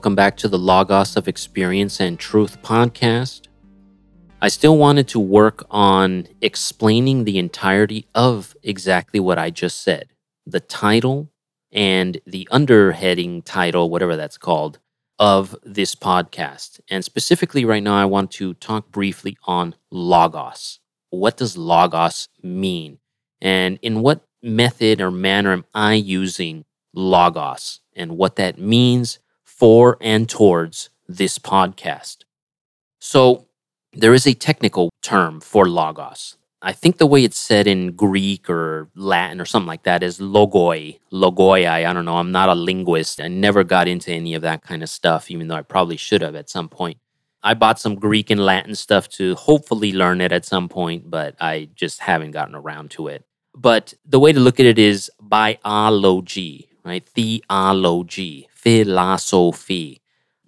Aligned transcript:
Welcome 0.00 0.14
back 0.14 0.38
to 0.38 0.48
the 0.48 0.58
Logos 0.58 1.14
of 1.18 1.28
Experience 1.28 2.00
and 2.00 2.18
Truth 2.18 2.62
podcast. 2.62 3.48
I 4.40 4.48
still 4.48 4.78
wanted 4.78 5.08
to 5.08 5.20
work 5.20 5.66
on 5.70 6.26
explaining 6.40 7.24
the 7.24 7.38
entirety 7.38 8.06
of 8.14 8.56
exactly 8.62 9.20
what 9.20 9.38
I 9.38 9.50
just 9.50 9.82
said 9.82 10.08
the 10.46 10.60
title 10.60 11.30
and 11.70 12.18
the 12.24 12.48
underheading 12.50 13.44
title, 13.44 13.90
whatever 13.90 14.16
that's 14.16 14.38
called, 14.38 14.78
of 15.18 15.54
this 15.64 15.94
podcast. 15.94 16.80
And 16.88 17.04
specifically, 17.04 17.66
right 17.66 17.82
now, 17.82 17.96
I 17.96 18.06
want 18.06 18.30
to 18.30 18.54
talk 18.54 18.90
briefly 18.90 19.36
on 19.44 19.74
Logos. 19.90 20.80
What 21.10 21.36
does 21.36 21.58
Logos 21.58 22.30
mean? 22.42 23.00
And 23.42 23.78
in 23.82 24.00
what 24.00 24.24
method 24.42 25.02
or 25.02 25.10
manner 25.10 25.52
am 25.52 25.66
I 25.74 25.92
using 25.92 26.64
Logos 26.94 27.80
and 27.94 28.16
what 28.16 28.36
that 28.36 28.58
means 28.58 29.18
for 29.60 29.98
and 30.00 30.26
towards 30.26 30.88
this 31.06 31.38
podcast? 31.38 32.24
So, 32.98 33.46
there 33.92 34.14
is 34.14 34.26
a 34.26 34.32
technical 34.32 34.88
term 35.02 35.40
for 35.40 35.68
logos. 35.68 36.38
I 36.62 36.72
think 36.72 36.96
the 36.96 37.06
way 37.06 37.24
it's 37.24 37.38
said 37.38 37.66
in 37.66 37.92
Greek 37.92 38.48
or 38.48 38.88
Latin 38.94 39.40
or 39.40 39.44
something 39.44 39.66
like 39.66 39.82
that 39.82 40.02
is 40.02 40.18
logoi, 40.18 40.98
logoi. 41.12 41.68
I 41.68 41.92
don't 41.92 42.06
know. 42.06 42.16
I'm 42.16 42.32
not 42.32 42.48
a 42.48 42.54
linguist. 42.54 43.20
I 43.20 43.28
never 43.28 43.62
got 43.62 43.86
into 43.86 44.10
any 44.10 44.34
of 44.34 44.42
that 44.42 44.62
kind 44.62 44.82
of 44.82 44.88
stuff, 44.88 45.30
even 45.30 45.48
though 45.48 45.56
I 45.56 45.62
probably 45.62 45.96
should 45.98 46.22
have 46.22 46.34
at 46.34 46.48
some 46.50 46.68
point. 46.68 46.98
I 47.42 47.54
bought 47.54 47.78
some 47.78 47.94
Greek 47.96 48.30
and 48.30 48.44
Latin 48.44 48.74
stuff 48.74 49.08
to 49.10 49.34
hopefully 49.34 49.92
learn 49.92 50.20
it 50.20 50.32
at 50.32 50.44
some 50.44 50.68
point, 50.68 51.10
but 51.10 51.34
I 51.40 51.68
just 51.74 52.00
haven't 52.00 52.32
gotten 52.32 52.54
around 52.54 52.90
to 52.92 53.08
it. 53.08 53.24
But 53.54 53.94
the 54.06 54.20
way 54.20 54.32
to 54.32 54.40
look 54.40 54.60
at 54.60 54.66
it 54.66 54.78
is 54.78 55.10
biology, 55.20 56.68
right? 56.84 57.06
Theology, 57.06 58.49
philosophy 58.62 60.00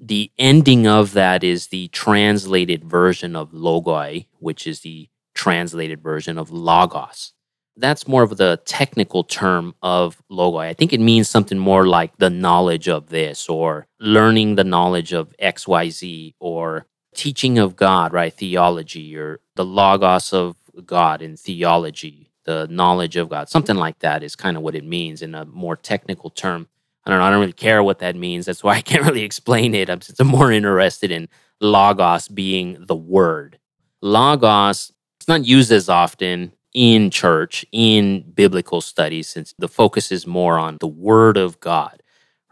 the 0.05 0.32
ending 0.36 0.88
of 0.88 1.12
that 1.12 1.44
is 1.44 1.68
the 1.68 1.86
translated 1.88 2.82
version 2.84 3.36
of 3.36 3.52
logoi, 3.52 4.27
which 4.41 4.66
is 4.66 4.80
the 4.80 5.08
translated 5.32 6.02
version 6.02 6.38
of 6.38 6.50
logos. 6.50 7.33
That's 7.77 8.08
more 8.08 8.24
of 8.24 8.36
the 8.36 8.60
technical 8.64 9.22
term 9.22 9.77
of 9.80 10.20
logoi. 10.30 10.66
I 10.66 10.74
think 10.74 10.92
it 10.92 11.00
means 11.00 11.28
something 11.28 11.56
more 11.56 11.86
like 11.86 12.16
the 12.16 12.30
knowledge 12.30 12.88
of 12.88 13.10
this 13.10 13.48
or 13.48 13.86
learning 14.00 14.56
the 14.56 14.64
knowledge 14.64 15.12
of 15.12 15.34
XYZ 15.40 16.34
or 16.40 16.86
teaching 17.14 17.58
of 17.58 17.77
God, 17.77 18.12
right? 18.12 18.34
Theology 18.34 19.16
or 19.16 19.38
the 19.55 19.64
logos 19.64 20.33
of 20.33 20.56
God 20.84 21.22
in 21.22 21.36
theology, 21.36 22.33
the 22.44 22.66
knowledge 22.68 23.14
of 23.14 23.28
God. 23.28 23.48
Something 23.48 23.77
like 23.77 24.00
that 24.00 24.24
is 24.24 24.34
kind 24.34 24.56
of 24.56 24.64
what 24.64 24.74
it 24.74 24.84
means 24.84 25.22
in 25.22 25.36
a 25.36 25.44
more 25.44 25.77
technical 25.77 26.28
term. 26.28 26.66
I 27.05 27.11
don't 27.11 27.19
know. 27.19 27.25
I 27.25 27.31
don't 27.31 27.41
really 27.41 27.53
care 27.53 27.83
what 27.83 27.98
that 27.98 28.17
means. 28.17 28.47
That's 28.47 28.62
why 28.62 28.75
I 28.75 28.81
can't 28.81 29.03
really 29.06 29.22
explain 29.22 29.75
it. 29.75 29.91
I'm, 29.91 30.00
I'm 30.19 30.27
more 30.27 30.53
interested 30.53 31.11
in 31.11 31.28
logos 31.61 32.28
being 32.28 32.84
the 32.86 32.97
word. 32.97 33.58
Logos, 34.00 34.92
it's 35.19 35.28
not 35.28 35.45
used 35.45 35.73
as 35.73 35.89
often 35.89 36.53
in 36.75 37.11
church, 37.11 37.64
in 37.73 38.33
biblical 38.34 38.80
studies, 38.80 39.28
since 39.28 39.55
the 39.58 39.69
focus 39.69 40.11
is 40.11 40.27
more 40.27 40.58
on 40.58 40.78
the 40.78 40.86
word 40.86 41.36
of 41.36 41.61
God, 41.61 42.03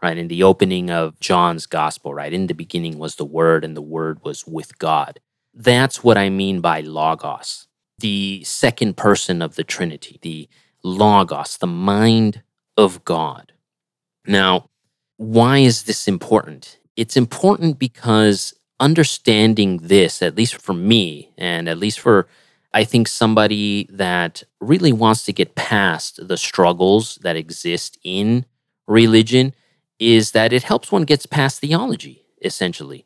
right? 0.01 0.17
In 0.17 0.27
the 0.27 0.43
opening 0.43 0.91
of 0.91 1.19
John's 1.19 1.65
gospel, 1.65 2.13
right? 2.13 2.31
In 2.31 2.47
the 2.47 2.53
beginning 2.53 2.99
was 2.99 3.15
the 3.15 3.25
word, 3.25 3.63
and 3.63 3.75
the 3.75 3.81
word 3.81 4.23
was 4.23 4.45
with 4.45 4.77
God. 4.77 5.19
That's 5.53 6.03
what 6.03 6.17
I 6.17 6.29
mean 6.29 6.61
by 6.61 6.81
logos, 6.81 7.67
the 7.99 8.43
second 8.43 8.95
person 8.95 9.41
of 9.41 9.55
the 9.55 9.63
Trinity, 9.63 10.19
the 10.21 10.47
logos, 10.83 11.57
the 11.57 11.67
mind 11.67 12.43
of 12.77 13.03
God. 13.03 13.50
Now, 14.25 14.69
why 15.17 15.59
is 15.59 15.83
this 15.83 16.07
important? 16.07 16.79
It's 16.95 17.17
important 17.17 17.79
because 17.79 18.53
understanding 18.79 19.77
this, 19.77 20.21
at 20.21 20.35
least 20.35 20.55
for 20.55 20.73
me, 20.73 21.29
and 21.37 21.69
at 21.69 21.77
least 21.77 21.99
for 21.99 22.27
I 22.73 22.83
think 22.85 23.07
somebody 23.07 23.87
that 23.91 24.43
really 24.61 24.93
wants 24.93 25.25
to 25.25 25.33
get 25.33 25.55
past 25.55 26.25
the 26.25 26.37
struggles 26.37 27.19
that 27.21 27.35
exist 27.35 27.97
in 28.03 28.45
religion, 28.87 29.53
is 29.99 30.31
that 30.31 30.53
it 30.53 30.63
helps 30.63 30.91
one 30.91 31.03
gets 31.03 31.25
past 31.25 31.59
theology, 31.59 32.23
essentially. 32.41 33.05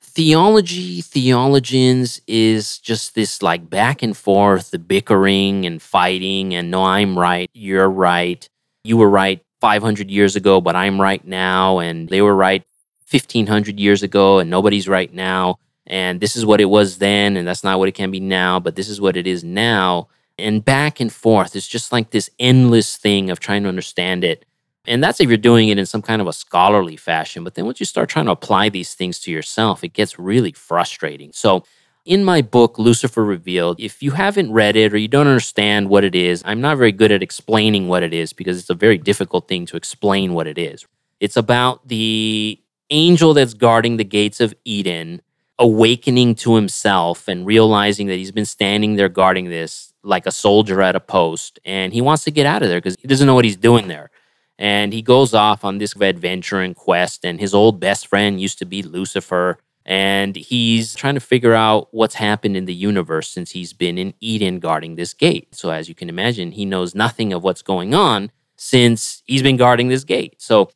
Theology, 0.00 1.00
theologians 1.00 2.20
is 2.26 2.78
just 2.78 3.14
this 3.14 3.42
like 3.42 3.68
back 3.68 4.02
and 4.02 4.16
forth, 4.16 4.70
the 4.70 4.78
bickering 4.78 5.66
and 5.66 5.82
fighting, 5.82 6.54
and 6.54 6.70
no, 6.70 6.84
I'm 6.84 7.18
right, 7.18 7.50
you're 7.52 7.90
right, 7.90 8.48
you 8.84 8.96
were 8.96 9.10
right, 9.10 9.42
500 9.60 10.10
years 10.10 10.36
ago, 10.36 10.60
but 10.60 10.76
I'm 10.76 11.00
right 11.00 11.24
now. 11.24 11.78
And 11.78 12.08
they 12.08 12.22
were 12.22 12.34
right 12.34 12.64
1500 13.10 13.78
years 13.78 14.02
ago, 14.02 14.38
and 14.38 14.50
nobody's 14.50 14.88
right 14.88 15.12
now. 15.12 15.58
And 15.86 16.20
this 16.20 16.36
is 16.36 16.44
what 16.44 16.60
it 16.60 16.66
was 16.66 16.98
then, 16.98 17.36
and 17.36 17.46
that's 17.46 17.62
not 17.62 17.78
what 17.78 17.88
it 17.88 17.94
can 17.94 18.10
be 18.10 18.18
now, 18.20 18.58
but 18.58 18.74
this 18.74 18.88
is 18.88 19.00
what 19.00 19.16
it 19.16 19.26
is 19.26 19.44
now. 19.44 20.08
And 20.38 20.64
back 20.64 21.00
and 21.00 21.12
forth. 21.12 21.54
It's 21.54 21.68
just 21.68 21.92
like 21.92 22.10
this 22.10 22.28
endless 22.38 22.96
thing 22.96 23.30
of 23.30 23.40
trying 23.40 23.62
to 23.62 23.68
understand 23.68 24.24
it. 24.24 24.44
And 24.86 25.02
that's 25.02 25.20
if 25.20 25.28
you're 25.28 25.38
doing 25.38 25.68
it 25.68 25.78
in 25.78 25.86
some 25.86 26.02
kind 26.02 26.20
of 26.20 26.28
a 26.28 26.32
scholarly 26.32 26.96
fashion. 26.96 27.44
But 27.44 27.54
then 27.54 27.64
once 27.64 27.80
you 27.80 27.86
start 27.86 28.08
trying 28.08 28.26
to 28.26 28.32
apply 28.32 28.68
these 28.68 28.94
things 28.94 29.18
to 29.20 29.30
yourself, 29.30 29.82
it 29.82 29.92
gets 29.92 30.18
really 30.18 30.52
frustrating. 30.52 31.32
So 31.32 31.64
in 32.06 32.24
my 32.24 32.40
book, 32.40 32.78
Lucifer 32.78 33.24
Revealed, 33.24 33.80
if 33.80 34.00
you 34.00 34.12
haven't 34.12 34.52
read 34.52 34.76
it 34.76 34.94
or 34.94 34.96
you 34.96 35.08
don't 35.08 35.26
understand 35.26 35.90
what 35.90 36.04
it 36.04 36.14
is, 36.14 36.40
I'm 36.46 36.60
not 36.60 36.78
very 36.78 36.92
good 36.92 37.10
at 37.10 37.22
explaining 37.22 37.88
what 37.88 38.04
it 38.04 38.14
is 38.14 38.32
because 38.32 38.58
it's 38.58 38.70
a 38.70 38.74
very 38.74 38.96
difficult 38.96 39.48
thing 39.48 39.66
to 39.66 39.76
explain 39.76 40.32
what 40.32 40.46
it 40.46 40.56
is. 40.56 40.86
It's 41.18 41.36
about 41.36 41.88
the 41.88 42.60
angel 42.90 43.34
that's 43.34 43.54
guarding 43.54 43.96
the 43.96 44.04
gates 44.04 44.40
of 44.40 44.54
Eden 44.64 45.20
awakening 45.58 46.36
to 46.36 46.54
himself 46.54 47.26
and 47.26 47.44
realizing 47.44 48.06
that 48.06 48.16
he's 48.16 48.30
been 48.30 48.46
standing 48.46 48.94
there 48.94 49.08
guarding 49.08 49.50
this 49.50 49.92
like 50.04 50.26
a 50.26 50.30
soldier 50.30 50.80
at 50.82 50.94
a 50.94 51.00
post 51.00 51.58
and 51.64 51.92
he 51.92 52.00
wants 52.00 52.22
to 52.22 52.30
get 52.30 52.46
out 52.46 52.62
of 52.62 52.68
there 52.68 52.78
because 52.78 52.96
he 53.00 53.08
doesn't 53.08 53.26
know 53.26 53.34
what 53.34 53.44
he's 53.44 53.56
doing 53.56 53.88
there. 53.88 54.10
And 54.58 54.92
he 54.92 55.02
goes 55.02 55.34
off 55.34 55.64
on 55.64 55.78
this 55.78 55.94
adventure 56.00 56.60
and 56.60 56.74
quest, 56.74 57.26
and 57.26 57.38
his 57.38 57.52
old 57.52 57.78
best 57.78 58.06
friend 58.06 58.40
used 58.40 58.58
to 58.60 58.64
be 58.64 58.82
Lucifer 58.82 59.58
and 59.86 60.34
he's 60.34 60.96
trying 60.96 61.14
to 61.14 61.20
figure 61.20 61.54
out 61.54 61.86
what's 61.92 62.16
happened 62.16 62.56
in 62.56 62.64
the 62.64 62.74
universe 62.74 63.30
since 63.30 63.52
he's 63.52 63.72
been 63.72 63.96
in 63.96 64.14
Eden 64.20 64.58
guarding 64.58 64.96
this 64.96 65.14
gate. 65.14 65.54
So, 65.54 65.70
as 65.70 65.88
you 65.88 65.94
can 65.94 66.08
imagine, 66.08 66.50
he 66.50 66.64
knows 66.64 66.94
nothing 66.94 67.32
of 67.32 67.44
what's 67.44 67.62
going 67.62 67.94
on 67.94 68.32
since 68.56 69.22
he's 69.26 69.44
been 69.44 69.56
guarding 69.56 69.86
this 69.86 70.02
gate. 70.02 70.34
So, 70.38 70.70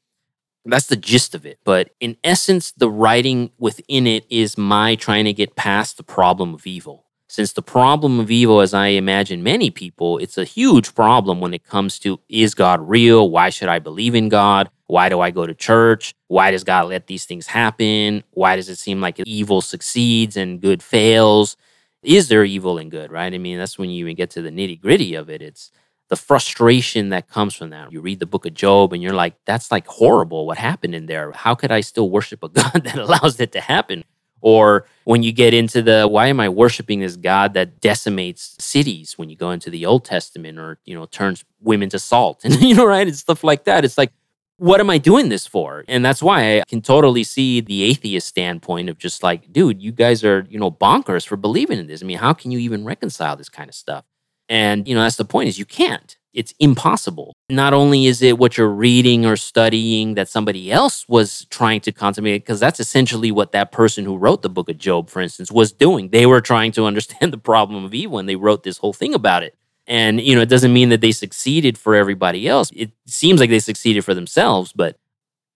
that's 0.65 0.87
the 0.87 0.97
gist 0.97 1.35
of 1.35 1.45
it. 1.45 1.59
But 1.65 1.91
in 1.99 2.19
essence, 2.23 2.71
the 2.71 2.89
writing 2.89 3.51
within 3.59 4.07
it 4.07 4.27
is 4.31 4.57
my 4.57 4.95
trying 4.95 5.25
to 5.25 5.33
get 5.33 5.57
past 5.57 5.97
the 5.97 6.03
problem 6.05 6.55
of 6.55 6.67
evil. 6.67 7.07
Since 7.27 7.53
the 7.53 7.63
problem 7.63 8.21
of 8.21 8.31
evil, 8.31 8.61
as 8.61 8.75
I 8.75 8.89
imagine 8.89 9.43
many 9.43 9.71
people, 9.71 10.19
it's 10.19 10.39
a 10.39 10.45
huge 10.45 10.95
problem 10.95 11.41
when 11.41 11.55
it 11.55 11.65
comes 11.65 11.99
to 12.01 12.21
is 12.29 12.55
God 12.55 12.89
real? 12.89 13.29
Why 13.31 13.51
should 13.51 13.69
I 13.69 13.79
believe 13.81 14.15
in 14.15 14.29
God? 14.29 14.71
Why 14.91 15.09
do 15.09 15.21
I 15.21 15.31
go 15.31 15.47
to 15.47 15.55
church? 15.55 16.15
Why 16.29 16.51
does 16.51 16.65
God 16.65 16.89
let 16.89 17.07
these 17.07 17.25
things 17.25 17.47
happen? 17.47 18.25
Why 18.33 18.57
does 18.57 18.69
it 18.69 18.77
seem 18.77 19.01
like 19.01 19.21
evil 19.27 19.61
succeeds 19.61 20.37
and 20.37 20.61
good 20.61 20.83
fails? 20.83 21.57
Is 22.03 22.29
there 22.29 22.45
evil 22.45 22.79
and 22.79 22.91
good, 22.91 23.13
right? 23.13 23.33
I 23.33 23.39
mean, 23.39 23.59
that's 23.59 23.79
when 23.79 23.91
you 23.91 24.05
even 24.05 24.17
get 24.17 24.31
to 24.31 24.43
the 24.43 24.51
nitty 24.51 24.81
gritty 24.81 25.15
of 25.15 25.29
it. 25.29 25.43
It's 25.43 25.71
the 26.09 26.17
frustration 26.17 27.11
that 27.11 27.29
comes 27.29 27.55
from 27.55 27.71
that. 27.71 27.93
You 27.93 28.01
read 28.01 28.19
the 28.19 28.27
book 28.27 28.45
of 28.45 28.55
Job 28.55 28.93
and 28.93 29.03
you're 29.03 29.13
like, 29.13 29.35
that's 29.47 29.71
like 29.71 29.87
horrible 29.87 30.47
what 30.47 30.59
happened 30.59 30.95
in 30.95 31.07
there. 31.07 31.31
How 31.33 31.55
could 31.55 31.71
I 31.71 31.83
still 31.83 32.11
worship 32.11 32.43
a 32.43 32.49
God 32.61 32.83
that 32.85 32.99
allows 32.99 33.39
it 33.39 33.53
to 33.53 33.61
happen? 33.61 34.05
Or 34.41 34.87
when 35.05 35.23
you 35.23 35.33
get 35.33 35.55
into 35.55 35.83
the 35.83 36.09
why 36.09 36.27
am 36.29 36.41
I 36.41 36.49
worshiping 36.49 37.01
this 37.01 37.17
God 37.17 37.55
that 37.55 37.81
decimates 37.81 38.57
cities 38.59 39.19
when 39.19 39.29
you 39.29 39.37
go 39.37 39.51
into 39.51 39.71
the 39.71 39.87
Old 39.87 40.05
Testament 40.05 40.59
or, 40.59 40.79
you 40.85 40.95
know, 40.95 41.07
turns 41.07 41.45
women 41.61 41.91
to 41.91 41.99
salt 41.99 42.41
and, 42.45 42.61
you 42.61 42.75
know, 42.75 42.87
right? 42.87 43.07
And 43.07 43.17
stuff 43.17 43.45
like 43.45 43.65
that. 43.65 43.85
It's 43.85 43.99
like, 43.99 44.13
what 44.61 44.79
am 44.79 44.91
I 44.91 44.99
doing 44.99 45.31
this 45.31 45.47
for? 45.47 45.85
And 45.89 46.05
that's 46.05 46.23
why 46.23 46.59
I 46.59 46.65
can 46.69 46.83
totally 46.83 47.25
see 47.25 47.63
the 47.63 47.83
atheist 47.85 48.27
standpoint 48.27 48.91
of 48.91 48.99
just 48.99 49.23
like, 49.23 49.51
dude, 49.51 49.81
you 49.81 49.91
guys 49.91 50.23
are, 50.23 50.47
you 50.51 50.59
know, 50.59 50.71
bonkers 50.71 51.27
for 51.27 51.37
believing 51.37 51.79
in 51.79 51.87
this. 51.87 52.03
I 52.03 52.07
mean, 52.07 52.19
how 52.19 52.35
can 52.35 52.51
you 52.51 52.59
even 52.59 52.85
reconcile 52.85 53.37
this 53.37 53.49
kind 53.49 53.71
of 53.71 53.75
stuff? 53.75 54.05
And, 54.51 54.87
you 54.87 54.95
know, 54.95 55.01
that's 55.01 55.17
the 55.17 55.25
point 55.25 55.49
is 55.49 55.59
you 55.59 55.65
can't. 55.65 56.15
It's 56.35 56.53
impossible. 56.61 57.33
Not 57.49 57.73
only 57.73 58.05
is 58.05 58.21
it 58.21 58.37
what 58.37 58.59
you're 58.59 58.69
reading 58.69 59.25
or 59.25 59.37
studying 59.37 60.13
that 60.15 60.29
somebody 60.29 60.71
else 60.71 61.09
was 61.09 61.47
trying 61.47 61.81
to 61.81 61.91
consummate, 61.91 62.43
because 62.43 62.61
that's 62.61 62.81
essentially 62.81 63.33
what 63.33 63.53
that 63.53 63.73
person 63.73 64.05
who 64.05 64.19
wrote 64.19 64.43
the 64.43 64.51
book 64.51 64.69
of 64.69 64.77
Job, 64.77 65.09
for 65.09 65.23
instance, 65.23 65.51
was 65.51 65.73
doing. 65.73 66.11
They 66.11 66.27
were 66.27 66.43
trying 66.43 66.73
to 66.73 66.85
understand 66.91 67.33
the 67.33 67.39
problem 67.39 67.83
of 67.83 67.95
evil 67.95 68.19
and 68.19 68.29
they 68.29 68.37
wrote 68.37 68.63
this 68.65 68.77
whole 68.77 68.93
thing 68.93 69.15
about 69.15 69.43
it. 69.43 69.57
And, 69.91 70.21
you 70.21 70.37
know, 70.37 70.41
it 70.41 70.49
doesn't 70.49 70.73
mean 70.73 70.91
that 70.91 71.01
they 71.01 71.11
succeeded 71.11 71.77
for 71.77 71.97
everybody 71.97 72.47
else. 72.47 72.71
It 72.77 72.93
seems 73.07 73.41
like 73.41 73.51
they 73.51 73.59
succeeded 73.59 74.05
for 74.05 74.15
themselves, 74.15 74.73
but 74.73 74.97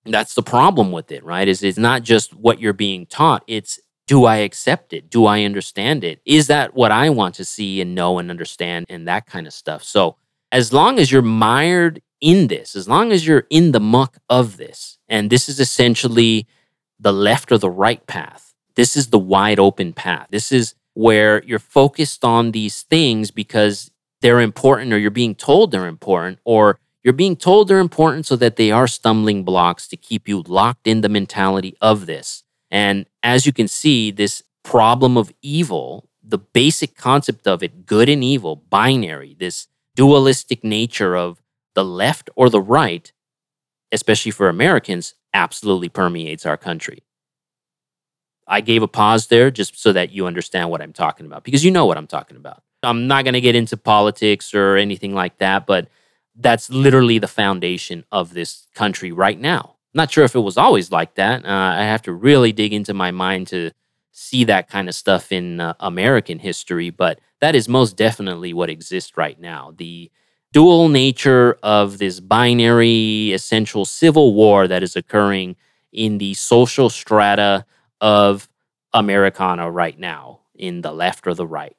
that's 0.04 0.34
the 0.34 0.42
problem 0.42 0.90
with 0.90 1.12
it, 1.12 1.24
right? 1.24 1.46
Is 1.46 1.62
it's 1.62 1.78
not 1.78 2.02
just 2.02 2.34
what 2.34 2.60
you're 2.60 2.72
being 2.72 3.06
taught, 3.06 3.44
it's 3.46 3.78
do 4.08 4.24
I 4.24 4.38
accept 4.38 4.92
it? 4.92 5.08
Do 5.08 5.24
I 5.24 5.44
understand 5.44 6.02
it? 6.02 6.20
Is 6.26 6.48
that 6.48 6.74
what 6.74 6.90
I 6.90 7.10
want 7.10 7.36
to 7.36 7.44
see 7.44 7.80
and 7.80 7.94
know 7.94 8.18
and 8.18 8.28
understand 8.28 8.86
and 8.88 9.06
that 9.08 9.26
kind 9.26 9.46
of 9.46 9.52
stuff? 9.52 9.84
So, 9.84 10.16
as 10.52 10.72
long 10.72 10.98
as 10.98 11.10
you're 11.10 11.22
mired 11.22 12.02
in 12.20 12.48
this, 12.48 12.74
as 12.74 12.88
long 12.88 13.12
as 13.12 13.26
you're 13.26 13.46
in 13.50 13.70
the 13.70 13.80
muck 13.80 14.18
of 14.28 14.56
this, 14.56 14.98
and 15.08 15.30
this 15.30 15.48
is 15.48 15.60
essentially 15.60 16.46
the 16.98 17.12
left 17.12 17.52
or 17.52 17.58
the 17.58 17.70
right 17.70 18.04
path. 18.06 18.52
This 18.74 18.96
is 18.96 19.08
the 19.08 19.18
wide 19.18 19.60
open 19.60 19.92
path. 19.92 20.26
This 20.30 20.50
is 20.50 20.74
where 20.94 21.42
you're 21.44 21.58
focused 21.58 22.24
on 22.24 22.50
these 22.50 22.82
things 22.82 23.30
because 23.30 23.90
they're 24.24 24.40
important 24.40 24.90
or 24.90 24.96
you're 24.96 25.10
being 25.10 25.34
told 25.34 25.70
they're 25.70 25.86
important 25.86 26.38
or 26.46 26.78
you're 27.02 27.12
being 27.12 27.36
told 27.36 27.68
they're 27.68 27.78
important 27.78 28.24
so 28.24 28.36
that 28.36 28.56
they 28.56 28.70
are 28.70 28.86
stumbling 28.86 29.44
blocks 29.44 29.86
to 29.86 29.98
keep 29.98 30.26
you 30.26 30.40
locked 30.48 30.86
in 30.86 31.02
the 31.02 31.10
mentality 31.10 31.76
of 31.82 32.06
this. 32.06 32.42
And 32.70 33.04
as 33.22 33.44
you 33.44 33.52
can 33.52 33.68
see, 33.68 34.10
this 34.10 34.42
problem 34.62 35.18
of 35.18 35.30
evil, 35.42 36.08
the 36.22 36.38
basic 36.38 36.96
concept 36.96 37.46
of 37.46 37.62
it, 37.62 37.84
good 37.84 38.08
and 38.08 38.24
evil, 38.24 38.56
binary, 38.56 39.36
this 39.38 39.68
dualistic 39.94 40.64
nature 40.64 41.14
of 41.14 41.42
the 41.74 41.84
left 41.84 42.30
or 42.34 42.48
the 42.48 42.62
right, 42.62 43.12
especially 43.92 44.32
for 44.32 44.48
Americans, 44.48 45.12
absolutely 45.34 45.90
permeates 45.90 46.46
our 46.46 46.56
country. 46.56 47.02
I 48.48 48.62
gave 48.62 48.82
a 48.82 48.88
pause 48.88 49.26
there 49.26 49.50
just 49.50 49.78
so 49.78 49.92
that 49.92 50.12
you 50.12 50.26
understand 50.26 50.70
what 50.70 50.80
I'm 50.80 50.94
talking 50.94 51.26
about 51.26 51.44
because 51.44 51.62
you 51.62 51.70
know 51.70 51.84
what 51.84 51.98
I'm 51.98 52.06
talking 52.06 52.38
about. 52.38 52.63
I'm 52.84 53.06
not 53.06 53.24
going 53.24 53.34
to 53.34 53.40
get 53.40 53.54
into 53.54 53.76
politics 53.76 54.54
or 54.54 54.76
anything 54.76 55.14
like 55.14 55.38
that, 55.38 55.66
but 55.66 55.88
that's 56.36 56.70
literally 56.70 57.18
the 57.18 57.28
foundation 57.28 58.04
of 58.10 58.34
this 58.34 58.66
country 58.74 59.12
right 59.12 59.38
now. 59.38 59.76
Not 59.94 60.10
sure 60.10 60.24
if 60.24 60.34
it 60.34 60.40
was 60.40 60.58
always 60.58 60.90
like 60.90 61.14
that. 61.14 61.44
Uh, 61.44 61.48
I 61.48 61.82
have 61.82 62.02
to 62.02 62.12
really 62.12 62.52
dig 62.52 62.72
into 62.72 62.92
my 62.92 63.12
mind 63.12 63.46
to 63.48 63.70
see 64.10 64.44
that 64.44 64.68
kind 64.68 64.88
of 64.88 64.94
stuff 64.94 65.32
in 65.32 65.60
uh, 65.60 65.74
American 65.80 66.38
history, 66.38 66.90
but 66.90 67.20
that 67.40 67.54
is 67.54 67.68
most 67.68 67.96
definitely 67.96 68.52
what 68.52 68.70
exists 68.70 69.16
right 69.16 69.38
now. 69.40 69.72
The 69.76 70.10
dual 70.52 70.88
nature 70.88 71.58
of 71.62 71.98
this 71.98 72.20
binary 72.20 73.32
essential 73.32 73.84
civil 73.84 74.34
war 74.34 74.68
that 74.68 74.82
is 74.82 74.96
occurring 74.96 75.56
in 75.92 76.18
the 76.18 76.34
social 76.34 76.88
strata 76.90 77.64
of 78.00 78.48
Americana 78.92 79.70
right 79.70 79.98
now, 79.98 80.40
in 80.54 80.82
the 80.82 80.92
left 80.92 81.26
or 81.26 81.34
the 81.34 81.46
right. 81.46 81.76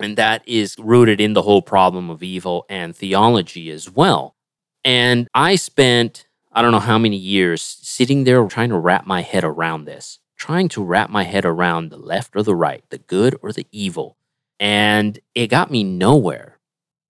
And 0.00 0.16
that 0.18 0.42
is 0.46 0.76
rooted 0.78 1.20
in 1.20 1.32
the 1.32 1.42
whole 1.42 1.62
problem 1.62 2.10
of 2.10 2.22
evil 2.22 2.66
and 2.68 2.94
theology 2.94 3.70
as 3.70 3.90
well. 3.90 4.36
And 4.84 5.26
I 5.34 5.56
spent, 5.56 6.26
I 6.52 6.62
don't 6.62 6.72
know 6.72 6.78
how 6.80 6.98
many 6.98 7.16
years, 7.16 7.62
sitting 7.62 8.24
there 8.24 8.44
trying 8.46 8.68
to 8.68 8.78
wrap 8.78 9.06
my 9.06 9.22
head 9.22 9.42
around 9.42 9.84
this, 9.84 10.18
trying 10.36 10.68
to 10.70 10.84
wrap 10.84 11.08
my 11.08 11.24
head 11.24 11.44
around 11.44 11.90
the 11.90 11.96
left 11.96 12.36
or 12.36 12.42
the 12.42 12.54
right, 12.54 12.84
the 12.90 12.98
good 12.98 13.36
or 13.42 13.52
the 13.52 13.66
evil. 13.72 14.16
And 14.60 15.18
it 15.34 15.48
got 15.48 15.70
me 15.70 15.82
nowhere, 15.82 16.58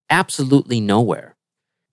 absolutely 0.09 0.81
nowhere, 0.81 1.37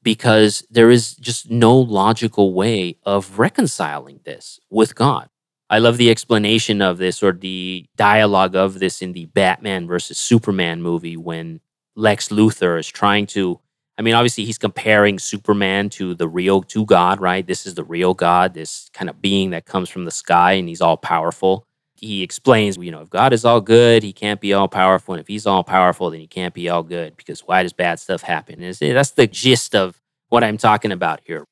because 0.04 0.64
there 0.70 0.92
is 0.92 1.16
just 1.16 1.50
no 1.50 1.76
logical 1.76 2.54
way 2.54 2.98
of 3.04 3.40
reconciling 3.40 4.20
this 4.26 4.60
with 4.70 4.96
God. 4.96 5.30
I 5.74 5.80
love 5.80 5.98
the 5.98 6.12
explanation 6.12 6.84
of 6.84 7.00
this 7.00 7.24
or 7.24 7.32
the 7.32 7.88
dialogue 7.96 8.56
of 8.56 8.78
this 8.78 9.02
in 9.02 9.14
the 9.14 9.26
Batman 9.26 9.88
versus 9.88 10.20
Superman 10.20 10.84
movie 10.84 11.18
when 11.18 11.62
Lex 11.96 12.30
Luthor 12.30 12.80
is 12.80 12.88
trying 12.88 13.26
to. 13.28 13.60
I 13.98 14.04
mean, 14.04 14.14
obviously, 14.14 14.46
he's 14.46 14.60
comparing 14.60 15.18
Superman 15.18 15.90
to 15.90 16.14
the 16.14 16.28
real, 16.28 16.62
to 16.62 16.86
God, 16.86 17.20
right? 17.20 17.44
This 17.44 17.66
is 17.66 17.74
the 17.74 17.84
real 17.84 18.14
God, 18.14 18.54
this 18.54 18.88
kind 18.94 19.10
of 19.10 19.20
being 19.20 19.50
that 19.50 19.66
comes 19.66 19.90
from 19.90 20.06
the 20.06 20.12
sky 20.12 20.52
and 20.52 20.70
he's 20.70 20.80
all 20.80 20.96
powerful. 20.96 21.66
He 21.96 22.22
explains, 22.22 22.78
you 22.78 22.92
know, 22.92 23.02
if 23.02 23.10
God 23.10 23.34
is 23.34 23.44
all 23.44 23.60
good, 23.60 24.04
he 24.04 24.14
can't 24.14 24.40
be 24.40 24.54
all 24.54 24.68
powerful. 24.68 25.16
And 25.16 25.22
if 25.22 25.28
he's 25.28 25.48
all 25.48 25.64
powerful, 25.64 26.12
then 26.12 26.20
he 26.20 26.28
can't 26.28 26.54
be 26.54 26.70
all 26.70 26.84
good 26.84 27.18
because 27.18 27.48
why 27.48 27.64
does 27.64 27.74
bad 27.74 28.00
stuff 28.00 28.22
happen? 28.22 28.62
And 28.62 28.76
that's 28.76 29.12
the 29.12 29.26
gist 29.26 29.74
of 29.74 30.00
what 30.30 30.44
I'm 30.44 30.58
talking 30.58 30.92
about 30.92 31.22
here. 31.26 31.46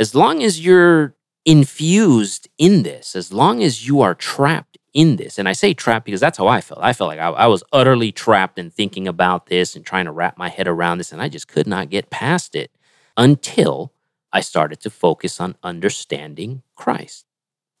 As 0.00 0.12
long 0.12 0.42
as 0.42 0.58
you're 0.58 1.14
infused 1.44 2.48
in 2.58 2.82
this, 2.82 3.16
as 3.16 3.32
long 3.32 3.62
as 3.62 3.86
you 3.86 4.00
are 4.00 4.14
trapped 4.14 4.78
in 4.92 5.16
this, 5.16 5.38
and 5.38 5.48
I 5.48 5.52
say 5.52 5.72
trapped 5.72 6.04
because 6.04 6.20
that's 6.20 6.38
how 6.38 6.48
I 6.48 6.60
felt. 6.60 6.80
I 6.82 6.92
felt 6.92 7.08
like 7.08 7.18
I, 7.18 7.28
I, 7.28 7.46
was 7.46 7.62
utterly 7.72 8.10
trapped 8.10 8.58
in 8.58 8.70
thinking 8.70 9.06
about 9.06 9.46
this 9.46 9.76
and 9.76 9.86
trying 9.86 10.06
to 10.06 10.12
wrap 10.12 10.36
my 10.36 10.48
head 10.48 10.66
around 10.66 10.98
this, 10.98 11.12
and 11.12 11.22
I 11.22 11.28
just 11.28 11.48
could 11.48 11.66
not 11.66 11.90
get 11.90 12.10
past 12.10 12.54
it 12.56 12.72
until 13.16 13.92
I 14.32 14.40
started 14.40 14.80
to 14.80 14.90
focus 14.90 15.40
on 15.40 15.56
understanding 15.62 16.62
Christ, 16.74 17.26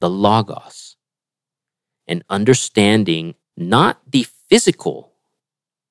the 0.00 0.10
Logos, 0.10 0.96
and 2.06 2.24
understanding 2.30 3.34
not 3.56 4.00
the 4.10 4.26
physical 4.48 5.12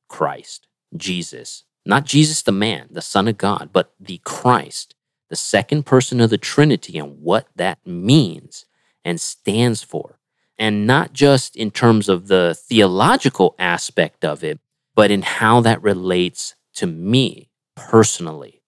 Christ, 0.07 0.68
Jesus, 0.95 1.63
not 1.86 2.06
Jesus 2.06 2.42
the 2.42 2.51
man, 2.51 2.88
the 2.92 3.01
Son 3.01 3.27
of 3.27 3.38
God, 3.38 3.69
but 3.71 3.94
the 4.00 4.19
Christ, 4.24 4.95
the 5.29 5.35
second 5.35 5.85
person 5.85 6.19
of 6.19 6.29
the 6.29 6.37
Trinity 6.37 6.97
and 6.97 7.21
what 7.21 7.47
that 7.55 7.79
means 7.85 8.65
and 9.05 9.21
stands 9.21 9.83
for. 9.83 10.19
And 10.57 10.85
not 10.85 11.13
just 11.13 11.55
in 11.55 11.71
terms 11.71 12.09
of 12.09 12.27
the 12.27 12.53
theological 12.53 13.55
aspect 13.57 14.25
of 14.25 14.43
it, 14.43 14.59
but 14.95 15.11
in 15.11 15.21
how 15.21 15.61
that 15.61 15.81
relates 15.81 16.55
to 16.75 16.85
me 16.87 17.49
personally. 17.75 18.61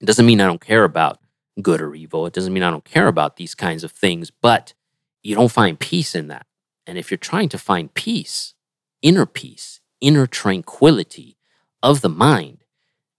It 0.00 0.06
doesn't 0.06 0.26
mean 0.26 0.40
I 0.40 0.46
don't 0.46 0.60
care 0.60 0.84
about 0.84 1.20
good 1.62 1.80
or 1.80 1.94
evil. 1.94 2.26
It 2.26 2.32
doesn't 2.32 2.52
mean 2.52 2.62
I 2.62 2.70
don't 2.70 2.84
care 2.84 3.06
about 3.06 3.36
these 3.36 3.54
kinds 3.54 3.84
of 3.84 3.92
things, 3.92 4.30
but 4.30 4.74
you 5.22 5.34
don't 5.34 5.52
find 5.52 5.78
peace 5.78 6.14
in 6.14 6.28
that. 6.28 6.46
And 6.86 6.98
if 6.98 7.10
you're 7.10 7.18
trying 7.18 7.48
to 7.50 7.58
find 7.58 7.92
peace, 7.94 8.54
inner 9.02 9.26
peace, 9.26 9.80
inner 10.00 10.26
tranquility 10.26 11.36
of 11.82 12.00
the 12.00 12.08
mind, 12.08 12.64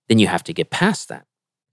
then 0.10 0.20
you 0.20 0.28
have 0.28 0.44
to 0.44 0.54
get 0.54 0.70
past 0.70 1.08
that. 1.10 1.26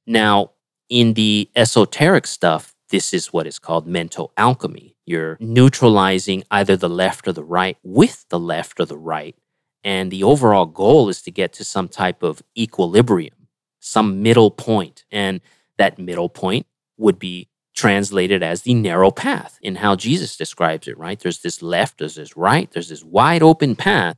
Now, 0.06 0.52
in 0.88 1.14
the 1.14 1.50
esoteric 1.54 2.26
stuff, 2.26 2.74
this 2.90 3.12
is 3.12 3.32
what 3.32 3.46
is 3.46 3.58
called 3.58 3.86
mental 3.86 4.32
alchemy. 4.36 4.96
You're 5.04 5.36
neutralizing 5.40 6.44
either 6.50 6.76
the 6.76 6.88
left 6.88 7.28
or 7.28 7.32
the 7.32 7.44
right 7.44 7.76
with 7.82 8.24
the 8.28 8.38
left 8.38 8.80
or 8.80 8.84
the 8.84 8.98
right. 8.98 9.36
And 9.84 10.10
the 10.10 10.24
overall 10.24 10.66
goal 10.66 11.08
is 11.08 11.22
to 11.22 11.30
get 11.30 11.52
to 11.54 11.64
some 11.64 11.88
type 11.88 12.22
of 12.22 12.42
equilibrium, 12.56 13.48
some 13.80 14.22
middle 14.22 14.50
point. 14.50 15.04
And 15.10 15.40
that 15.76 15.98
middle 15.98 16.28
point 16.28 16.66
would 16.96 17.18
be 17.18 17.48
translated 17.74 18.42
as 18.42 18.62
the 18.62 18.74
narrow 18.74 19.10
path 19.10 19.58
in 19.62 19.76
how 19.76 19.94
Jesus 19.94 20.36
describes 20.36 20.88
it, 20.88 20.98
right? 20.98 21.20
There's 21.20 21.40
this 21.40 21.62
left, 21.62 21.98
there's 21.98 22.16
this 22.16 22.36
right, 22.36 22.70
there's 22.72 22.88
this 22.88 23.04
wide 23.04 23.42
open 23.42 23.76
path. 23.76 24.16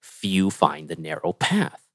Few 0.00 0.50
find 0.50 0.88
the 0.88 0.96
narrow 0.96 1.32
path. 1.32 1.86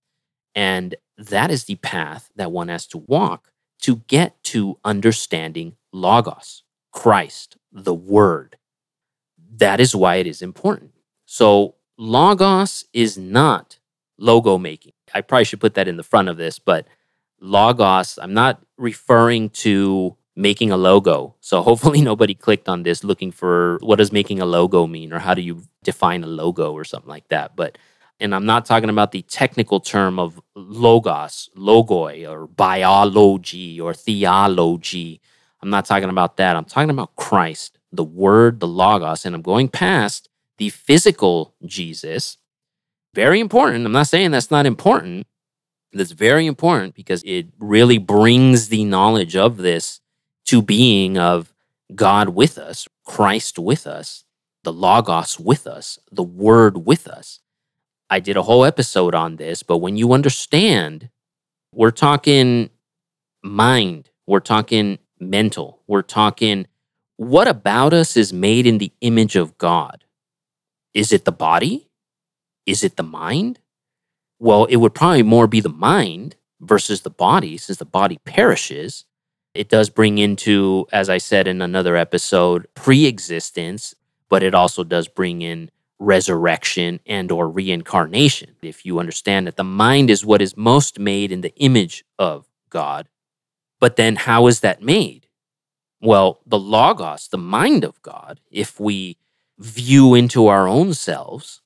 And 0.53 0.95
that 1.17 1.49
is 1.49 1.63
the 1.63 1.75
path 1.75 2.29
that 2.35 2.51
one 2.51 2.67
has 2.67 2.85
to 2.87 2.99
walk 2.99 3.51
to 3.81 3.97
get 4.07 4.41
to 4.45 4.77
understanding 4.83 5.75
Logos, 5.91 6.63
Christ, 6.91 7.57
the 7.71 7.93
Word. 7.93 8.57
That 9.57 9.79
is 9.79 9.95
why 9.95 10.15
it 10.15 10.27
is 10.27 10.41
important. 10.41 10.91
So, 11.25 11.75
Logos 11.97 12.85
is 12.93 13.17
not 13.17 13.79
logo 14.19 14.57
making. 14.57 14.93
I 15.13 15.21
probably 15.21 15.45
should 15.45 15.59
put 15.61 15.73
that 15.75 15.87
in 15.87 15.97
the 15.97 16.03
front 16.03 16.29
of 16.29 16.37
this, 16.37 16.59
but 16.59 16.87
Logos, 17.39 18.19
I'm 18.21 18.33
not 18.33 18.61
referring 18.77 19.49
to 19.49 20.15
making 20.35 20.71
a 20.71 20.77
logo. 20.77 21.35
So 21.41 21.61
hopefully 21.63 22.01
nobody 22.01 22.33
clicked 22.33 22.69
on 22.69 22.83
this 22.83 23.03
looking 23.03 23.31
for 23.31 23.79
what 23.81 23.97
does 23.97 24.11
making 24.11 24.39
a 24.39 24.45
logo 24.45 24.87
mean 24.87 25.11
or 25.11 25.19
how 25.19 25.33
do 25.33 25.41
you 25.41 25.63
define 25.83 26.23
a 26.23 26.27
logo 26.27 26.71
or 26.71 26.85
something 26.85 27.09
like 27.09 27.27
that. 27.29 27.55
But 27.55 27.77
and 28.19 28.33
I'm 28.33 28.45
not 28.45 28.65
talking 28.65 28.89
about 28.89 29.11
the 29.11 29.21
technical 29.23 29.79
term 29.79 30.19
of 30.19 30.41
logos, 30.55 31.49
logoi, 31.55 32.29
or 32.29 32.47
biology 32.47 33.79
or 33.79 33.93
theology. 33.93 35.21
I'm 35.61 35.69
not 35.69 35.85
talking 35.85 36.09
about 36.09 36.37
that. 36.37 36.55
I'm 36.55 36.65
talking 36.65 36.89
about 36.89 37.15
Christ, 37.15 37.77
the 37.91 38.03
Word, 38.03 38.59
the 38.59 38.67
Logos, 38.67 39.25
and 39.25 39.35
I'm 39.35 39.41
going 39.41 39.69
past 39.69 40.29
the 40.57 40.69
physical 40.69 41.53
Jesus. 41.65 42.37
Very 43.13 43.39
important. 43.39 43.85
I'm 43.85 43.91
not 43.91 44.07
saying 44.07 44.31
that's 44.31 44.51
not 44.51 44.65
important. 44.65 45.27
That's 45.93 46.11
very 46.11 46.45
important 46.45 46.95
because 46.95 47.23
it 47.23 47.47
really 47.59 47.97
brings 47.97 48.69
the 48.69 48.83
knowledge 48.83 49.35
of 49.35 49.57
this 49.57 50.01
to 50.45 50.61
being 50.61 51.17
of 51.17 51.53
God 51.93 52.29
with 52.29 52.57
us, 52.57 52.87
Christ 53.05 53.57
with 53.57 53.87
us, 53.87 54.23
the 54.63 54.73
Logos 54.73 55.39
with 55.39 55.65
us, 55.65 55.99
the 56.11 56.23
Word 56.23 56.85
with 56.85 57.07
us. 57.07 57.39
I 58.09 58.19
did 58.19 58.37
a 58.37 58.43
whole 58.43 58.63
episode 58.65 59.15
on 59.15 59.35
this, 59.35 59.63
but 59.63 59.79
when 59.79 59.97
you 59.97 60.13
understand, 60.13 61.09
we're 61.73 61.91
talking 61.91 62.69
mind, 63.43 64.09
we're 64.25 64.39
talking 64.39 64.99
mental, 65.19 65.81
we're 65.87 66.01
talking 66.01 66.67
what 67.17 67.47
about 67.47 67.93
us 67.93 68.15
is 68.15 68.31
made 68.31 68.67
in 68.67 68.77
the 68.77 68.93
image 69.01 69.35
of 69.35 69.57
God? 69.57 70.05
Is 70.93 71.11
it 71.11 71.25
the 71.25 71.31
body? 71.31 71.89
Is 72.67 72.83
it 72.83 72.95
the 72.95 73.03
mind? 73.03 73.59
Well, 74.39 74.65
it 74.65 74.75
would 74.77 74.93
probably 74.93 75.23
more 75.23 75.47
be 75.47 75.59
the 75.59 75.69
mind 75.69 76.35
versus 76.61 77.01
the 77.01 77.09
body, 77.09 77.57
since 77.57 77.79
the 77.79 77.85
body 77.85 78.19
perishes. 78.23 79.05
It 79.55 79.67
does 79.67 79.89
bring 79.89 80.19
into, 80.19 80.85
as 80.91 81.09
I 81.09 81.17
said 81.17 81.47
in 81.47 81.59
another 81.59 81.95
episode, 81.95 82.67
pre 82.75 83.07
existence, 83.07 83.95
but 84.29 84.43
it 84.43 84.53
also 84.53 84.83
does 84.83 85.07
bring 85.07 85.41
in 85.41 85.71
resurrection 85.99 86.99
and 87.05 87.31
or 87.31 87.49
reincarnation 87.49 88.55
if 88.61 88.85
you 88.85 88.99
understand 88.99 89.47
that 89.47 89.57
the 89.57 89.63
mind 89.63 90.09
is 90.09 90.25
what 90.25 90.41
is 90.41 90.57
most 90.57 90.99
made 90.99 91.31
in 91.31 91.41
the 91.41 91.55
image 91.57 92.05
of 92.19 92.47
god 92.69 93.07
but 93.79 93.95
then 93.95 94.15
how 94.15 94.47
is 94.47 94.61
that 94.61 94.81
made 94.81 95.27
Well, 96.01 96.41
the 96.45 96.59
Logos, 96.59 97.27
the 97.29 97.39
mind 97.39 97.83
of 97.83 98.01
God, 98.03 98.39
if 98.51 98.79
we 98.79 99.17
view 99.59 100.13
into 100.15 100.47
our 100.47 100.67
own 100.67 100.93
selves, 100.93 101.61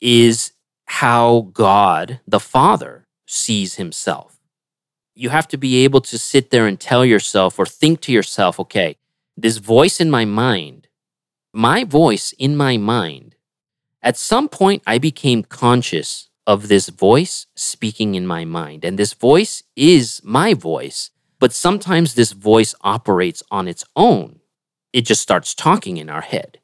is 0.00 0.52
how 0.86 1.50
God, 1.54 2.20
the 2.28 2.40
Father, 2.40 3.06
sees 3.26 3.76
himself. 3.76 4.38
You 5.14 5.30
have 5.30 5.48
to 5.48 5.58
be 5.58 5.84
able 5.84 6.02
to 6.02 6.18
sit 6.18 6.50
there 6.50 6.66
and 6.66 6.78
tell 6.78 7.04
yourself 7.04 7.58
or 7.58 7.66
think 7.66 8.02
to 8.02 8.12
yourself, 8.12 8.60
okay, 8.60 8.98
this 9.36 9.58
voice 9.58 10.00
in 10.00 10.10
my 10.10 10.26
mind, 10.26 10.88
my 11.54 11.84
voice 11.84 12.34
in 12.38 12.56
my 12.56 12.76
mind, 12.76 13.35
at 14.02 14.16
some 14.16 14.48
point 14.48 14.82
I 14.86 14.98
became 14.98 15.42
conscious 15.42 16.28
of 16.46 16.68
this 16.68 16.88
voice 16.88 17.46
speaking 17.56 18.14
in 18.14 18.26
my 18.26 18.44
mind. 18.44 18.84
And 18.84 18.98
this 18.98 19.12
voice 19.12 19.64
is 19.74 20.20
my 20.24 20.54
voice, 20.54 21.10
but 21.40 21.52
sometimes 21.52 22.14
this 22.14 22.32
voice 22.32 22.74
operates 22.82 23.42
on 23.50 23.66
its 23.66 23.84
own. 23.96 24.40
It 24.92 25.02
just 25.02 25.22
starts 25.22 25.54
talking 25.54 25.96
in 25.96 26.08
our 26.08 26.20
head. 26.20 26.58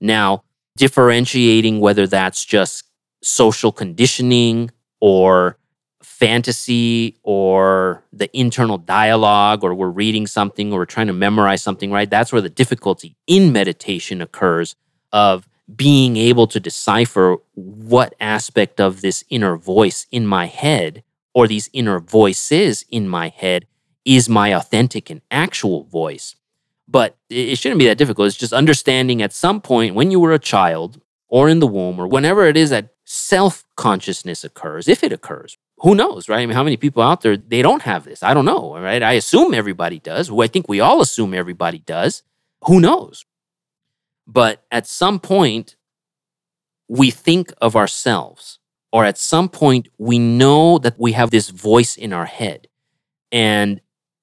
Now, 0.00 0.42
differentiating 0.76 1.80
whether 1.80 2.06
that's 2.06 2.44
just 2.44 2.84
social 3.22 3.72
conditioning 3.72 4.70
or 5.00 5.56
fantasy 6.02 7.16
or 7.22 8.04
the 8.12 8.34
internal 8.36 8.78
dialogue 8.78 9.64
or 9.64 9.74
we're 9.74 9.88
reading 9.88 10.26
something 10.26 10.72
or 10.72 10.80
we're 10.80 10.84
trying 10.84 11.06
to 11.06 11.12
memorize 11.12 11.62
something, 11.62 11.90
right? 11.90 12.10
That's 12.10 12.32
where 12.32 12.42
the 12.42 12.50
difficulty 12.50 13.16
in 13.26 13.52
meditation 13.52 14.20
occurs 14.20 14.74
of 15.12 15.48
being 15.74 16.16
able 16.16 16.46
to 16.46 16.60
decipher 16.60 17.36
what 17.54 18.14
aspect 18.20 18.80
of 18.80 19.00
this 19.00 19.24
inner 19.30 19.56
voice 19.56 20.06
in 20.10 20.26
my 20.26 20.46
head 20.46 21.02
or 21.32 21.48
these 21.48 21.70
inner 21.72 21.98
voices 21.98 22.84
in 22.90 23.08
my 23.08 23.28
head 23.28 23.66
is 24.04 24.28
my 24.28 24.48
authentic 24.48 25.10
and 25.10 25.22
actual 25.30 25.84
voice. 25.84 26.36
But 26.86 27.16
it 27.30 27.56
shouldn't 27.56 27.78
be 27.78 27.86
that 27.86 27.98
difficult. 27.98 28.28
It's 28.28 28.36
just 28.36 28.52
understanding 28.52 29.22
at 29.22 29.32
some 29.32 29.60
point 29.60 29.94
when 29.94 30.10
you 30.10 30.20
were 30.20 30.32
a 30.32 30.38
child 30.38 31.00
or 31.28 31.48
in 31.48 31.60
the 31.60 31.66
womb 31.66 31.98
or 31.98 32.06
whenever 32.06 32.46
it 32.46 32.56
is 32.56 32.70
that 32.70 32.90
self 33.04 33.64
consciousness 33.76 34.44
occurs, 34.44 34.86
if 34.86 35.02
it 35.02 35.12
occurs. 35.12 35.56
Who 35.78 35.94
knows, 35.94 36.28
right? 36.28 36.40
I 36.40 36.46
mean, 36.46 36.54
how 36.54 36.62
many 36.62 36.76
people 36.76 37.02
out 37.02 37.22
there 37.22 37.36
they 37.36 37.60
don't 37.60 37.82
have 37.82 38.04
this? 38.04 38.22
I 38.22 38.32
don't 38.32 38.44
know, 38.44 38.78
right? 38.78 39.02
I 39.02 39.12
assume 39.12 39.52
everybody 39.54 39.98
does. 39.98 40.30
I 40.30 40.46
think 40.46 40.68
we 40.68 40.80
all 40.80 41.00
assume 41.00 41.34
everybody 41.34 41.78
does. 41.78 42.22
Who 42.66 42.80
knows? 42.80 43.24
But 44.26 44.64
at 44.70 44.86
some 44.86 45.20
point, 45.20 45.76
we 46.88 47.10
think 47.10 47.52
of 47.60 47.76
ourselves, 47.76 48.58
or 48.92 49.04
at 49.04 49.18
some 49.18 49.48
point, 49.48 49.88
we 49.98 50.18
know 50.18 50.78
that 50.78 50.98
we 50.98 51.12
have 51.12 51.30
this 51.30 51.50
voice 51.50 51.96
in 51.96 52.12
our 52.12 52.26
head. 52.26 52.68
And 53.32 53.80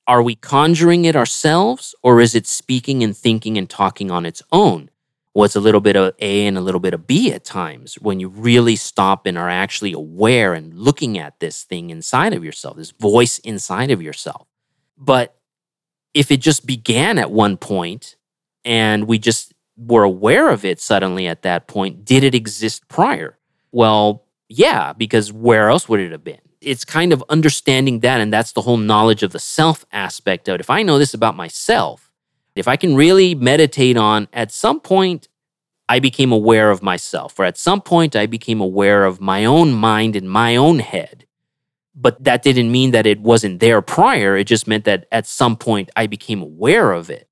are 0.08 0.22
we 0.22 0.36
conjuring 0.36 1.06
it 1.06 1.16
ourselves, 1.16 1.96
or 2.04 2.22
is 2.22 2.36
it 2.36 2.48
speaking 2.48 3.04
and 3.04 3.16
thinking 3.16 3.58
and 3.58 3.70
talking 3.70 4.12
on 4.12 4.26
its 4.26 4.42
own? 4.52 4.90
Well, 5.34 5.46
it's 5.46 5.56
a 5.56 5.62
little 5.62 5.80
bit 5.80 5.96
of 5.96 6.14
A 6.20 6.46
and 6.46 6.58
a 6.58 6.62
little 6.62 6.82
bit 6.82 6.94
of 6.94 7.08
B 7.08 7.32
at 7.32 7.46
times 7.46 7.96
when 7.96 8.20
you 8.20 8.28
really 8.28 8.76
stop 8.76 9.26
and 9.26 9.38
are 9.38 9.50
actually 9.50 9.94
aware 9.94 10.54
and 10.54 10.74
looking 10.74 11.18
at 11.18 11.40
this 11.40 11.64
thing 11.64 11.90
inside 11.90 12.34
of 12.34 12.44
yourself, 12.44 12.76
this 12.76 12.92
voice 12.92 13.40
inside 13.40 13.92
of 13.92 14.02
yourself. 14.02 14.48
But 14.98 15.38
if 16.14 16.32
it 16.32 16.42
just 16.42 16.66
began 16.66 17.18
at 17.18 17.32
one 17.32 17.56
point 17.56 18.18
and 18.66 19.06
we 19.08 19.18
just 19.20 19.54
were 19.78 20.04
aware 20.04 20.50
of 20.50 20.66
it 20.66 20.80
suddenly 20.80 21.28
at 21.28 21.42
that 21.44 21.68
point, 21.68 22.06
did 22.06 22.24
it 22.24 22.36
exist 22.36 22.88
prior? 22.88 23.38
Well, 23.72 24.26
yeah, 24.50 24.94
because 24.94 25.32
where 25.32 25.70
else 25.70 25.88
would 25.88 26.00
it 26.00 26.12
have 26.12 26.24
been? 26.24 26.42
It's 26.60 26.86
kind 26.86 27.14
of 27.14 27.24
understanding 27.30 28.02
that, 28.02 28.22
and 28.22 28.32
that's 28.32 28.52
the 28.52 28.62
whole 28.62 28.78
knowledge 28.78 29.24
of 29.24 29.32
the 29.32 29.40
self 29.40 29.86
aspect 29.92 30.48
of 30.48 30.56
it. 30.56 30.62
If 30.62 30.70
I 30.70 30.84
know 30.84 31.00
this 31.00 31.14
about 31.14 31.36
myself, 31.36 32.12
if 32.56 32.68
I 32.68 32.76
can 32.76 32.96
really 32.96 33.34
meditate 33.34 33.98
on 33.98 34.28
at 34.34 34.52
some 34.52 34.80
point, 34.80 35.28
I 35.90 36.00
became 36.00 36.32
aware 36.32 36.70
of 36.70 36.84
myself, 36.84 37.40
or 37.40 37.46
at 37.46 37.58
some 37.58 37.82
point, 37.82 38.16
I 38.16 38.26
became 38.26 38.62
aware 38.62 39.06
of 39.06 39.20
my 39.20 39.44
own 39.46 39.74
mind 39.74 40.16
and 40.16 40.30
my 40.30 40.56
own 40.56 40.80
head. 40.80 41.26
But 41.96 42.24
that 42.24 42.44
didn't 42.44 42.72
mean 42.72 42.92
that 42.92 43.06
it 43.06 43.20
wasn't 43.20 43.60
there 43.60 43.82
prior. 43.82 44.38
It 44.38 44.46
just 44.46 44.68
meant 44.68 44.86
that 44.86 45.06
at 45.12 45.28
some 45.28 45.58
point, 45.58 45.90
I 45.96 46.08
became 46.08 46.42
aware 46.42 46.94
of 46.94 47.10
it 47.10 47.28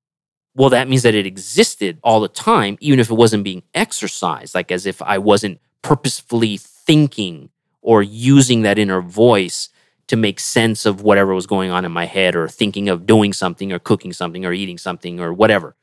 well, 0.55 0.69
that 0.69 0.89
means 0.89 1.03
that 1.03 1.15
it 1.15 1.25
existed 1.25 1.99
all 2.03 2.19
the 2.19 2.27
time, 2.27 2.77
even 2.81 2.99
if 2.99 3.09
it 3.09 3.15
wasn't 3.15 3.43
being 3.43 3.63
exercised, 3.73 4.55
like 4.55 4.71
as 4.71 4.85
if 4.85 5.01
I 5.01 5.17
wasn't 5.17 5.59
purposefully 5.81 6.57
thinking 6.57 7.49
or 7.81 8.03
using 8.03 8.63
that 8.63 8.77
inner 8.77 9.01
voice 9.01 9.69
to 10.07 10.17
make 10.17 10.39
sense 10.39 10.85
of 10.85 11.01
whatever 11.01 11.33
was 11.35 11.45
going 11.45 11.69
on 11.69 11.85
in 11.85 11.91
my 11.91 12.05
head 12.05 12.35
or 12.35 12.47
thinking 12.47 12.89
of 12.89 13.05
doing 13.05 13.31
something 13.31 13.71
or 13.71 13.77
cooking 13.77 14.11
something 14.11 14.43
or 14.43 14.51
eating 14.51 14.77
something 14.77 15.19
or 15.19 15.31
whatever. 15.31 15.75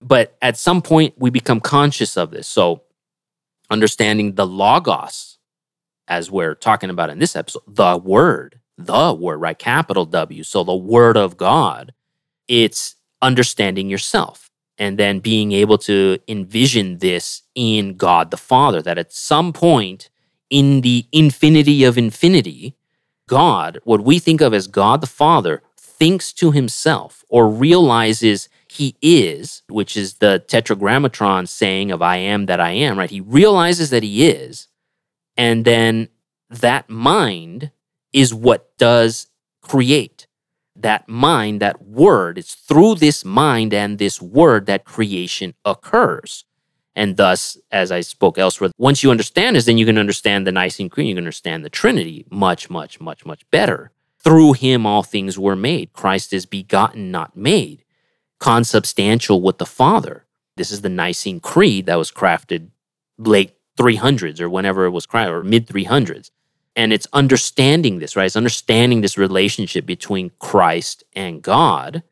But 0.00 0.36
at 0.40 0.56
some 0.56 0.82
point, 0.82 1.14
we 1.18 1.30
become 1.30 1.60
conscious 1.60 2.16
of 2.16 2.30
this. 2.30 2.48
So, 2.48 2.82
understanding 3.70 4.34
the 4.34 4.46
logos, 4.46 5.38
as 6.06 6.30
we're 6.30 6.54
talking 6.54 6.90
about 6.90 7.10
in 7.10 7.18
this 7.18 7.34
episode, 7.34 7.62
the 7.66 7.96
word, 7.96 8.60
the 8.78 9.14
word, 9.14 9.38
right? 9.38 9.58
Capital 9.58 10.06
W. 10.06 10.42
So, 10.42 10.62
the 10.64 10.74
word 10.74 11.16
of 11.16 11.36
God, 11.36 11.92
it's 12.46 12.94
understanding 13.22 13.88
yourself 13.88 14.50
and 14.78 14.98
then 14.98 15.20
being 15.20 15.52
able 15.52 15.78
to 15.78 16.18
envision 16.28 16.98
this 16.98 17.42
in 17.54 17.96
God 17.96 18.30
the 18.30 18.36
Father, 18.36 18.82
that 18.82 18.98
at 18.98 19.12
some 19.12 19.52
point 19.52 20.10
in 20.50 20.80
the 20.80 21.06
infinity 21.12 21.84
of 21.84 21.96
infinity, 21.96 22.76
God, 23.28 23.78
what 23.84 24.02
we 24.02 24.18
think 24.18 24.40
of 24.40 24.52
as 24.52 24.66
God 24.66 25.00
the 25.00 25.06
Father, 25.06 25.62
thinks 25.78 26.32
to 26.32 26.50
himself 26.50 27.24
or 27.28 27.48
realizes 27.48 28.48
he 28.68 28.96
is, 29.00 29.62
which 29.68 29.96
is 29.96 30.14
the 30.14 30.42
tetragrammaton 30.48 31.46
saying 31.46 31.92
of 31.92 32.02
I 32.02 32.16
am 32.16 32.46
that 32.46 32.60
I 32.60 32.70
am, 32.72 32.98
right? 32.98 33.10
He 33.10 33.20
realizes 33.20 33.90
that 33.90 34.02
he 34.02 34.26
is. 34.26 34.68
And 35.36 35.64
then 35.64 36.08
that 36.50 36.90
mind 36.90 37.70
is 38.12 38.34
what 38.34 38.76
does 38.78 39.28
create 39.62 40.26
that 40.76 41.08
mind, 41.08 41.60
that 41.60 41.82
word, 41.82 42.38
it's 42.38 42.54
through 42.54 42.96
this 42.96 43.24
mind 43.24 43.74
and 43.74 43.98
this 43.98 44.20
word 44.20 44.66
that 44.66 44.84
creation 44.84 45.54
occurs. 45.64 46.44
And 46.94 47.16
thus, 47.16 47.56
as 47.70 47.90
I 47.90 48.00
spoke 48.00 48.38
elsewhere, 48.38 48.70
once 48.76 49.02
you 49.02 49.10
understand 49.10 49.56
this, 49.56 49.64
then 49.64 49.78
you 49.78 49.86
can 49.86 49.98
understand 49.98 50.46
the 50.46 50.52
Nicene 50.52 50.90
Creed, 50.90 51.08
you 51.08 51.14
can 51.14 51.24
understand 51.24 51.64
the 51.64 51.70
Trinity 51.70 52.26
much, 52.30 52.68
much, 52.68 53.00
much, 53.00 53.24
much 53.24 53.48
better. 53.50 53.92
Through 54.18 54.54
him, 54.54 54.86
all 54.86 55.02
things 55.02 55.38
were 55.38 55.56
made. 55.56 55.92
Christ 55.92 56.32
is 56.32 56.46
begotten, 56.46 57.10
not 57.10 57.36
made, 57.36 57.84
consubstantial 58.38 59.40
with 59.40 59.58
the 59.58 59.66
Father. 59.66 60.26
This 60.56 60.70
is 60.70 60.82
the 60.82 60.88
Nicene 60.88 61.40
Creed 61.40 61.86
that 61.86 61.96
was 61.96 62.12
crafted 62.12 62.68
late 63.18 63.54
300s 63.78 64.40
or 64.40 64.50
whenever 64.50 64.84
it 64.84 64.90
was 64.90 65.06
crafted, 65.06 65.30
or 65.30 65.42
mid 65.42 65.66
300s. 65.66 66.30
And 66.74 66.92
it's 66.92 67.06
understanding 67.12 67.98
this, 67.98 68.16
right? 68.16 68.26
It's 68.26 68.36
understanding 68.36 69.02
this 69.02 69.18
relationship 69.18 69.84
between 69.84 70.30
Christ 70.38 71.04
and 71.14 71.42
God 71.42 72.02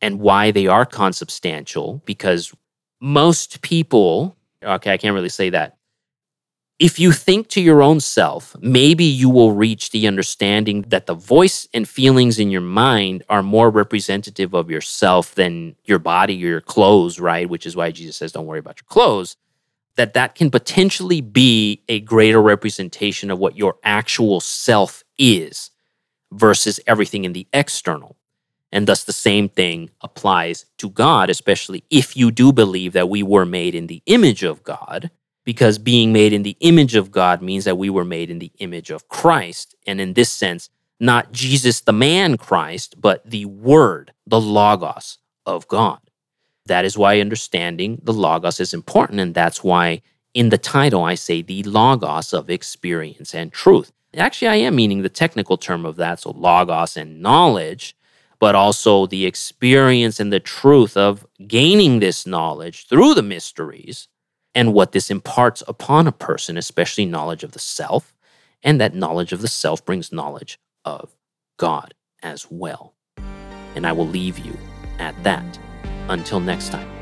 and 0.00 0.20
why 0.20 0.50
they 0.52 0.66
are 0.66 0.86
consubstantial 0.86 2.02
because 2.04 2.54
most 3.00 3.60
people, 3.62 4.36
okay, 4.62 4.92
I 4.92 4.96
can't 4.96 5.14
really 5.14 5.28
say 5.28 5.50
that. 5.50 5.76
If 6.78 7.00
you 7.00 7.10
think 7.10 7.48
to 7.48 7.60
your 7.60 7.82
own 7.82 7.98
self, 7.98 8.54
maybe 8.60 9.02
you 9.02 9.28
will 9.28 9.50
reach 9.50 9.90
the 9.90 10.06
understanding 10.06 10.82
that 10.82 11.06
the 11.06 11.14
voice 11.14 11.66
and 11.74 11.88
feelings 11.88 12.38
in 12.38 12.52
your 12.52 12.60
mind 12.60 13.24
are 13.28 13.42
more 13.42 13.68
representative 13.68 14.54
of 14.54 14.70
yourself 14.70 15.34
than 15.34 15.74
your 15.84 15.98
body 15.98 16.34
or 16.44 16.48
your 16.48 16.60
clothes, 16.60 17.18
right? 17.18 17.50
Which 17.50 17.66
is 17.66 17.74
why 17.74 17.90
Jesus 17.90 18.16
says, 18.16 18.30
don't 18.30 18.46
worry 18.46 18.60
about 18.60 18.78
your 18.78 18.86
clothes 18.88 19.36
that 19.98 20.14
that 20.14 20.36
can 20.36 20.48
potentially 20.48 21.20
be 21.20 21.82
a 21.88 21.98
greater 21.98 22.40
representation 22.40 23.32
of 23.32 23.40
what 23.40 23.56
your 23.56 23.76
actual 23.82 24.40
self 24.40 25.02
is 25.18 25.72
versus 26.32 26.78
everything 26.86 27.24
in 27.24 27.32
the 27.32 27.48
external. 27.52 28.16
And 28.70 28.86
thus, 28.86 29.02
the 29.02 29.12
same 29.12 29.48
thing 29.48 29.90
applies 30.00 30.66
to 30.78 30.88
God, 30.88 31.30
especially 31.30 31.82
if 31.90 32.16
you 32.16 32.30
do 32.30 32.52
believe 32.52 32.92
that 32.92 33.08
we 33.08 33.24
were 33.24 33.44
made 33.44 33.74
in 33.74 33.88
the 33.88 34.00
image 34.06 34.44
of 34.44 34.62
God, 34.62 35.10
because 35.44 35.78
being 35.78 36.12
made 36.12 36.32
in 36.32 36.44
the 36.44 36.56
image 36.60 36.94
of 36.94 37.10
God 37.10 37.42
means 37.42 37.64
that 37.64 37.78
we 37.78 37.90
were 37.90 38.04
made 38.04 38.30
in 38.30 38.38
the 38.38 38.52
image 38.58 38.90
of 38.90 39.08
Christ. 39.08 39.74
And 39.84 40.00
in 40.00 40.14
this 40.14 40.30
sense, 40.30 40.70
not 41.00 41.32
Jesus, 41.32 41.80
the 41.80 41.92
man 41.92 42.36
Christ, 42.36 43.00
but 43.00 43.28
the 43.28 43.46
Word, 43.46 44.12
the 44.26 44.40
Logos 44.40 45.18
of 45.44 45.66
God. 45.66 45.98
That 46.68 46.84
is 46.84 46.96
why 46.96 47.20
understanding 47.20 48.00
the 48.02 48.12
Logos 48.12 48.60
is 48.60 48.72
important. 48.72 49.20
And 49.20 49.34
that's 49.34 49.64
why 49.64 50.02
in 50.34 50.50
the 50.50 50.58
title 50.58 51.02
I 51.02 51.14
say 51.14 51.42
the 51.42 51.62
Logos 51.64 52.32
of 52.32 52.48
experience 52.48 53.34
and 53.34 53.52
truth. 53.52 53.92
Actually, 54.16 54.48
I 54.48 54.56
am 54.56 54.76
meaning 54.76 55.02
the 55.02 55.08
technical 55.08 55.56
term 55.56 55.84
of 55.84 55.96
that. 55.96 56.20
So, 56.20 56.30
Logos 56.30 56.96
and 56.96 57.20
knowledge, 57.20 57.96
but 58.38 58.54
also 58.54 59.06
the 59.06 59.26
experience 59.26 60.20
and 60.20 60.32
the 60.32 60.40
truth 60.40 60.96
of 60.96 61.26
gaining 61.46 61.98
this 61.98 62.26
knowledge 62.26 62.86
through 62.86 63.14
the 63.14 63.22
mysteries 63.22 64.08
and 64.54 64.72
what 64.72 64.92
this 64.92 65.10
imparts 65.10 65.62
upon 65.68 66.06
a 66.06 66.12
person, 66.12 66.56
especially 66.56 67.04
knowledge 67.04 67.44
of 67.44 67.52
the 67.52 67.58
self. 67.58 68.14
And 68.62 68.80
that 68.80 68.94
knowledge 68.94 69.32
of 69.32 69.40
the 69.40 69.48
self 69.48 69.84
brings 69.84 70.12
knowledge 70.12 70.58
of 70.84 71.14
God 71.58 71.94
as 72.22 72.46
well. 72.50 72.94
And 73.74 73.86
I 73.86 73.92
will 73.92 74.08
leave 74.08 74.38
you 74.38 74.56
at 74.98 75.22
that. 75.22 75.58
Until 76.08 76.40
next 76.40 76.70
time. 76.70 76.97